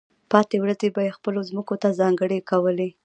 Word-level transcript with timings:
پاتې 0.31 0.55
ورځې 0.63 0.87
به 0.95 1.01
یې 1.07 1.15
خپلو 1.17 1.39
ځمکو 1.49 1.75
ته 1.81 1.89
ځانګړې 1.99 2.39
کولې. 2.49 2.89